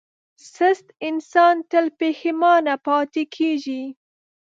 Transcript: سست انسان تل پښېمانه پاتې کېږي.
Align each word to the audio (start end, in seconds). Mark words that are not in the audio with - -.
سست 0.53 0.87
انسان 1.07 1.55
تل 1.69 1.85
پښېمانه 1.99 2.75
پاتې 2.87 3.23
کېږي. 3.35 3.83